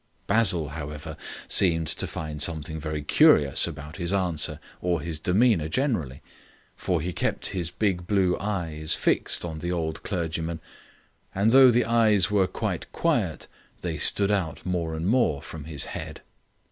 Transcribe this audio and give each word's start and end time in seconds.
Basil, 0.25 0.69
however, 0.69 1.15
seemed 1.47 1.85
to 1.85 2.07
find 2.07 2.41
something 2.41 2.79
very 2.79 3.03
curious 3.03 3.67
about 3.67 3.97
his 3.97 4.11
answer 4.11 4.59
or 4.81 4.99
his 4.99 5.19
demeanour 5.19 5.69
generally, 5.69 6.23
for 6.75 7.01
he 7.01 7.13
kept 7.13 7.51
his 7.53 7.69
big 7.69 8.07
blue 8.07 8.35
eyes 8.39 8.95
fixed 8.95 9.45
on 9.45 9.59
the 9.59 9.71
old 9.71 10.01
clergyman, 10.01 10.59
and 11.35 11.51
though 11.51 11.69
the 11.69 11.85
eyes 11.85 12.31
were 12.31 12.47
quite 12.47 12.91
quiet 12.91 13.45
they 13.81 13.99
stood 13.99 14.31
out 14.31 14.65
more 14.65 14.95
and 14.95 15.05
more 15.07 15.39
from 15.39 15.65
his 15.65 15.85
head. 15.85 16.23